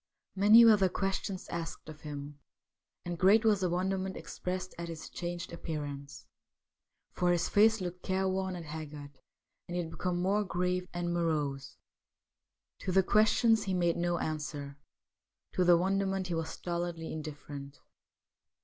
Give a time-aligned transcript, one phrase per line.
[0.35, 2.39] Many were the questions asked of him,
[3.05, 6.25] and great was the wonderment expressed at his changed appearance;
[7.11, 9.19] for his face looked careworn and haggard,
[9.67, 11.77] and he had become more grave and morose.
[12.79, 14.79] To the questions he made no answer;
[15.51, 17.77] to the wonderment he was stolidly indifferent.